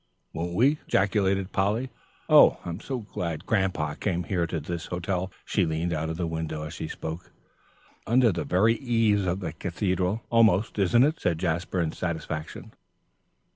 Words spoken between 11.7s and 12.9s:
in satisfaction.